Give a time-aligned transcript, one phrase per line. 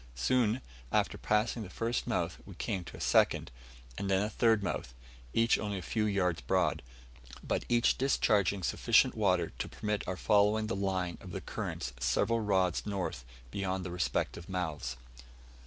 [0.15, 0.61] Soon
[0.91, 3.51] after passing the first mouth we came to a second,
[3.99, 4.95] and then a third mouth,
[5.31, 6.81] each only a few yards broad,
[7.43, 12.39] but each discharging sufficient water to permit our following the line of the currents several
[12.39, 14.97] rods north beyond the respective mouths.